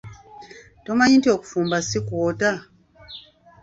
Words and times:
Tomanyi 0.85 1.15
nti 1.19 1.27
okufumba 1.35 1.77
si 1.87 1.99
kwota? 2.07 2.51